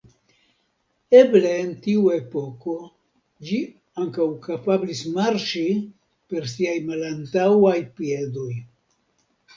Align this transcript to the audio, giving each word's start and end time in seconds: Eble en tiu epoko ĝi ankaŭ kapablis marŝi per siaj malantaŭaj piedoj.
Eble 1.17 1.49
en 1.57 1.67
tiu 1.87 2.07
epoko 2.15 2.73
ĝi 3.49 3.59
ankaŭ 4.05 4.27
kapablis 4.47 5.03
marŝi 5.19 5.63
per 6.33 6.51
siaj 6.55 6.77
malantaŭaj 6.91 7.79
piedoj. 8.01 8.51